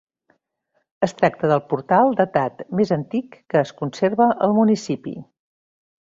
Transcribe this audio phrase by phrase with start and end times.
[1.07, 5.15] Es tracta del portal datat més antic que es conserva al municipi.